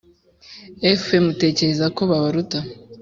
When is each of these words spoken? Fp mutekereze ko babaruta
Fp 1.03 1.07
mutekereze 1.25 1.85
ko 1.95 2.01
babaruta 2.09 2.59